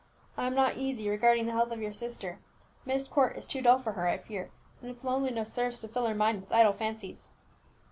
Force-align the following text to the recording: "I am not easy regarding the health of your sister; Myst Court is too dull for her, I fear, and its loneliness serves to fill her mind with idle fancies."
"I 0.35 0.47
am 0.47 0.55
not 0.55 0.77
easy 0.77 1.07
regarding 1.07 1.45
the 1.45 1.51
health 1.51 1.69
of 1.69 1.79
your 1.79 1.93
sister; 1.93 2.39
Myst 2.87 3.11
Court 3.11 3.37
is 3.37 3.45
too 3.45 3.61
dull 3.61 3.77
for 3.77 3.91
her, 3.91 4.07
I 4.07 4.17
fear, 4.17 4.49
and 4.81 4.89
its 4.89 5.03
loneliness 5.03 5.53
serves 5.53 5.79
to 5.81 5.87
fill 5.87 6.07
her 6.07 6.15
mind 6.15 6.41
with 6.41 6.51
idle 6.51 6.73
fancies." 6.73 7.29